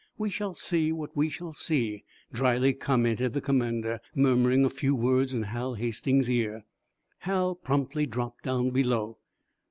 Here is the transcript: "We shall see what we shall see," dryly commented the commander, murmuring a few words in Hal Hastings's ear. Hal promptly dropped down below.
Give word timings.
"We 0.17 0.31
shall 0.31 0.55
see 0.55 0.91
what 0.91 1.15
we 1.15 1.29
shall 1.29 1.53
see," 1.53 2.05
dryly 2.33 2.73
commented 2.73 3.33
the 3.33 3.39
commander, 3.39 3.99
murmuring 4.15 4.65
a 4.65 4.69
few 4.71 4.95
words 4.95 5.31
in 5.31 5.43
Hal 5.43 5.75
Hastings's 5.75 6.27
ear. 6.27 6.65
Hal 7.19 7.53
promptly 7.53 8.07
dropped 8.07 8.41
down 8.45 8.71
below. 8.71 9.19